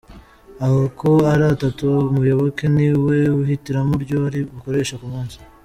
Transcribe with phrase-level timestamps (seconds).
[0.65, 5.37] Ako ari atatu umuyoboke ni we wihitiramo iryo ari bukoreshe ku munsi.